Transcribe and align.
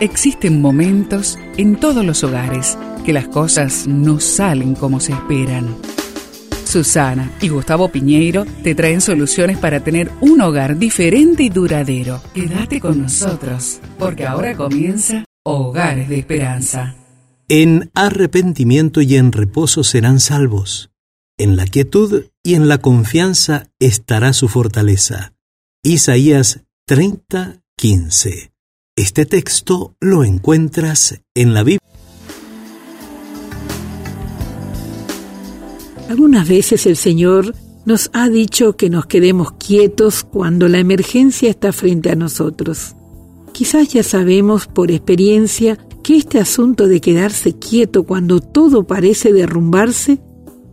Existen 0.00 0.60
momentos 0.60 1.38
en 1.56 1.76
todos 1.76 2.04
los 2.04 2.22
hogares 2.22 2.76
que 3.06 3.14
las 3.14 3.28
cosas 3.28 3.86
no 3.86 4.20
salen 4.20 4.74
como 4.74 5.00
se 5.00 5.12
esperan. 5.12 5.74
Susana 6.66 7.32
y 7.40 7.48
Gustavo 7.48 7.88
Piñeiro 7.88 8.44
te 8.62 8.74
traen 8.74 9.00
soluciones 9.00 9.56
para 9.56 9.80
tener 9.80 10.10
un 10.20 10.42
hogar 10.42 10.76
diferente 10.76 11.44
y 11.44 11.48
duradero. 11.48 12.20
Quédate 12.34 12.78
con 12.78 13.00
nosotros, 13.00 13.80
porque 13.98 14.26
ahora 14.26 14.54
comienza 14.54 15.24
Hogares 15.44 16.10
de 16.10 16.18
Esperanza. 16.18 16.94
En 17.48 17.90
arrepentimiento 17.94 19.00
y 19.00 19.16
en 19.16 19.32
reposo 19.32 19.82
serán 19.82 20.20
salvos. 20.20 20.90
En 21.38 21.56
la 21.56 21.64
quietud 21.64 22.24
y 22.42 22.54
en 22.54 22.68
la 22.68 22.78
confianza 22.78 23.70
estará 23.78 24.34
su 24.34 24.48
fortaleza. 24.48 25.32
Isaías 25.82 26.64
30, 26.86 27.62
15. 27.78 28.55
Este 28.98 29.26
texto 29.26 29.94
lo 30.00 30.24
encuentras 30.24 31.20
en 31.34 31.52
la 31.52 31.62
Biblia. 31.62 31.80
Algunas 36.08 36.48
veces 36.48 36.86
el 36.86 36.96
Señor 36.96 37.54
nos 37.84 38.08
ha 38.14 38.30
dicho 38.30 38.78
que 38.78 38.88
nos 38.88 39.04
quedemos 39.04 39.52
quietos 39.52 40.24
cuando 40.24 40.66
la 40.68 40.78
emergencia 40.78 41.50
está 41.50 41.74
frente 41.74 42.10
a 42.10 42.14
nosotros. 42.14 42.96
Quizás 43.52 43.88
ya 43.92 44.02
sabemos 44.02 44.66
por 44.66 44.90
experiencia 44.90 45.76
que 46.02 46.16
este 46.16 46.40
asunto 46.40 46.88
de 46.88 47.02
quedarse 47.02 47.58
quieto 47.58 48.04
cuando 48.04 48.40
todo 48.40 48.86
parece 48.86 49.30
derrumbarse 49.34 50.20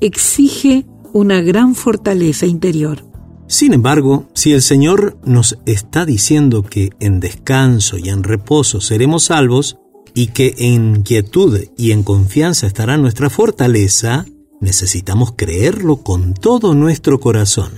exige 0.00 0.86
una 1.12 1.42
gran 1.42 1.74
fortaleza 1.74 2.46
interior. 2.46 3.13
Sin 3.46 3.72
embargo, 3.72 4.28
si 4.34 4.52
el 4.52 4.62
Señor 4.62 5.18
nos 5.24 5.58
está 5.66 6.06
diciendo 6.06 6.62
que 6.62 6.90
en 7.00 7.20
descanso 7.20 7.98
y 7.98 8.08
en 8.08 8.22
reposo 8.22 8.80
seremos 8.80 9.24
salvos, 9.24 9.78
y 10.14 10.28
que 10.28 10.54
en 10.58 11.02
quietud 11.02 11.58
y 11.76 11.90
en 11.90 12.04
confianza 12.04 12.68
estará 12.68 12.96
nuestra 12.96 13.28
fortaleza, 13.30 14.24
necesitamos 14.60 15.32
creerlo 15.36 15.96
con 15.96 16.34
todo 16.34 16.74
nuestro 16.74 17.18
corazón. 17.18 17.72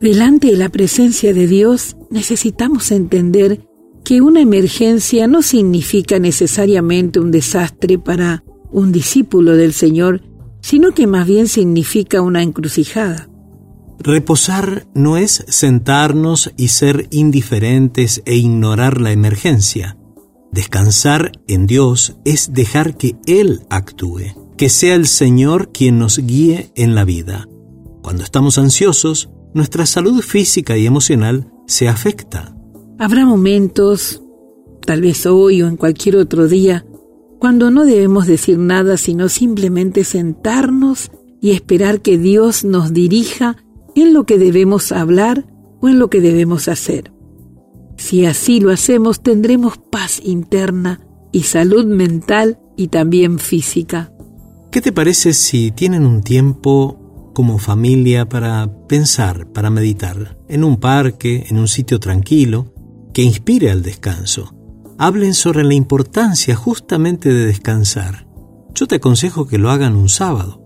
Delante 0.00 0.48
de 0.48 0.56
la 0.56 0.68
presencia 0.68 1.32
de 1.32 1.46
Dios 1.46 1.96
necesitamos 2.10 2.90
entender 2.90 3.66
que 4.04 4.20
una 4.20 4.40
emergencia 4.40 5.26
no 5.26 5.42
significa 5.42 6.18
necesariamente 6.18 7.20
un 7.20 7.30
desastre 7.30 7.98
para 7.98 8.44
un 8.70 8.92
discípulo 8.92 9.56
del 9.56 9.72
Señor, 9.72 10.22
sino 10.60 10.92
que 10.92 11.06
más 11.06 11.26
bien 11.26 11.48
significa 11.48 12.20
una 12.20 12.42
encrucijada. 12.42 13.28
Reposar 14.04 14.88
no 14.94 15.16
es 15.16 15.44
sentarnos 15.46 16.52
y 16.56 16.68
ser 16.68 17.06
indiferentes 17.12 18.20
e 18.24 18.34
ignorar 18.34 19.00
la 19.00 19.12
emergencia. 19.12 19.96
Descansar 20.50 21.30
en 21.46 21.68
Dios 21.68 22.16
es 22.24 22.52
dejar 22.52 22.96
que 22.96 23.14
Él 23.26 23.60
actúe, 23.70 24.34
que 24.56 24.70
sea 24.70 24.96
el 24.96 25.06
Señor 25.06 25.70
quien 25.70 26.00
nos 26.00 26.18
guíe 26.18 26.72
en 26.74 26.96
la 26.96 27.04
vida. 27.04 27.48
Cuando 28.02 28.24
estamos 28.24 28.58
ansiosos, 28.58 29.30
nuestra 29.54 29.86
salud 29.86 30.20
física 30.20 30.76
y 30.76 30.84
emocional 30.84 31.52
se 31.68 31.88
afecta. 31.88 32.56
Habrá 32.98 33.24
momentos, 33.24 34.20
tal 34.84 35.00
vez 35.00 35.26
hoy 35.26 35.62
o 35.62 35.68
en 35.68 35.76
cualquier 35.76 36.16
otro 36.16 36.48
día, 36.48 36.84
cuando 37.38 37.70
no 37.70 37.84
debemos 37.84 38.26
decir 38.26 38.58
nada 38.58 38.96
sino 38.96 39.28
simplemente 39.28 40.02
sentarnos 40.02 41.12
y 41.40 41.52
esperar 41.52 42.00
que 42.00 42.18
Dios 42.18 42.64
nos 42.64 42.92
dirija 42.92 43.61
en 43.94 44.14
lo 44.14 44.24
que 44.24 44.38
debemos 44.38 44.92
hablar 44.92 45.46
o 45.80 45.88
en 45.88 45.98
lo 45.98 46.10
que 46.10 46.20
debemos 46.20 46.68
hacer. 46.68 47.12
Si 47.96 48.26
así 48.26 48.60
lo 48.60 48.70
hacemos, 48.70 49.22
tendremos 49.22 49.78
paz 49.78 50.20
interna 50.24 51.00
y 51.30 51.42
salud 51.42 51.86
mental 51.86 52.58
y 52.76 52.88
también 52.88 53.38
física. 53.38 54.12
¿Qué 54.70 54.80
te 54.80 54.92
parece 54.92 55.34
si 55.34 55.70
tienen 55.70 56.06
un 56.06 56.22
tiempo 56.22 57.30
como 57.34 57.58
familia 57.58 58.28
para 58.28 58.70
pensar, 58.88 59.46
para 59.52 59.70
meditar, 59.70 60.38
en 60.48 60.64
un 60.64 60.78
parque, 60.78 61.46
en 61.48 61.58
un 61.58 61.68
sitio 61.68 62.00
tranquilo, 62.00 62.72
que 63.12 63.22
inspire 63.22 63.70
al 63.70 63.82
descanso? 63.82 64.54
Hablen 64.98 65.34
sobre 65.34 65.64
la 65.64 65.74
importancia 65.74 66.54
justamente 66.54 67.32
de 67.32 67.46
descansar. 67.46 68.26
Yo 68.74 68.86
te 68.86 68.96
aconsejo 68.96 69.46
que 69.46 69.58
lo 69.58 69.70
hagan 69.70 69.96
un 69.96 70.08
sábado, 70.08 70.62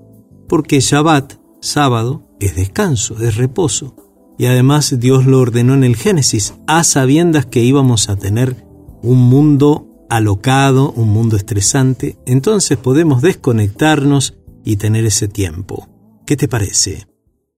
porque 0.49 0.81
Shabbat, 0.81 1.35
sábado, 1.61 2.26
es 2.41 2.57
descanso, 2.57 3.17
es 3.23 3.37
reposo. 3.37 3.97
Y 4.39 4.47
además 4.47 4.99
Dios 4.99 5.25
lo 5.27 5.41
ordenó 5.41 5.75
en 5.75 5.85
el 5.85 5.97
Génesis, 5.97 6.55
a 6.67 6.85
sabiendas 6.85 7.47
que 7.47 7.63
íbamos 7.63 8.09
a 8.09 8.17
tener 8.17 8.67
un 9.03 9.19
mundo 9.19 9.87
alocado, 10.11 10.93
un 10.93 11.09
mundo 11.09 11.37
estresante, 11.37 12.19
entonces 12.27 12.77
podemos 12.77 13.23
desconectarnos 13.23 14.35
y 14.65 14.77
tener 14.77 15.05
ese 15.05 15.29
tiempo. 15.29 15.89
¿Qué 16.27 16.37
te 16.37 16.49
parece? 16.49 17.07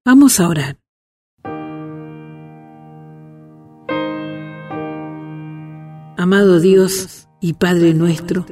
Vamos 0.05 0.41
a 0.41 0.49
orar. 0.49 0.79
Amado 6.17 6.61
Dios 6.61 7.29
y 7.41 7.55
Padre 7.55 7.95
nuestro, 7.95 8.45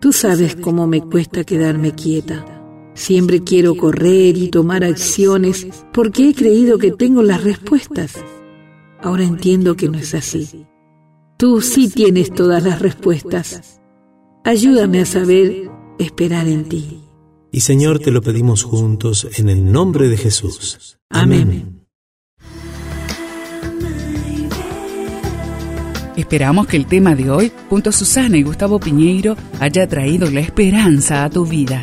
tú 0.00 0.12
sabes 0.12 0.56
cómo 0.56 0.86
me 0.86 1.02
cuesta 1.02 1.44
quedarme 1.44 1.92
quieta 1.92 2.59
Siempre 3.00 3.42
quiero 3.42 3.76
correr 3.76 4.36
y 4.36 4.48
tomar 4.48 4.84
acciones 4.84 5.66
porque 5.90 6.28
he 6.28 6.34
creído 6.34 6.76
que 6.76 6.90
tengo 6.90 7.22
las 7.22 7.42
respuestas. 7.42 8.22
Ahora 9.00 9.24
entiendo 9.24 9.74
que 9.74 9.88
no 9.88 9.96
es 9.96 10.12
así. 10.14 10.66
Tú 11.38 11.62
sí 11.62 11.88
tienes 11.88 12.30
todas 12.30 12.62
las 12.62 12.82
respuestas. 12.82 13.80
Ayúdame 14.44 15.00
a 15.00 15.06
saber 15.06 15.70
esperar 15.98 16.46
en 16.46 16.68
ti. 16.68 17.00
Y 17.50 17.60
Señor, 17.60 18.00
te 18.00 18.10
lo 18.10 18.20
pedimos 18.20 18.64
juntos 18.64 19.26
en 19.38 19.48
el 19.48 19.72
nombre 19.72 20.10
de 20.10 20.18
Jesús. 20.18 20.98
Amén. 21.08 21.86
Esperamos 26.16 26.66
que 26.66 26.76
el 26.76 26.84
tema 26.84 27.14
de 27.14 27.30
hoy, 27.30 27.50
junto 27.70 27.88
a 27.88 27.92
Susana 27.94 28.36
y 28.36 28.42
Gustavo 28.42 28.78
Piñeiro, 28.78 29.38
haya 29.58 29.88
traído 29.88 30.30
la 30.30 30.40
esperanza 30.40 31.24
a 31.24 31.30
tu 31.30 31.46
vida. 31.46 31.82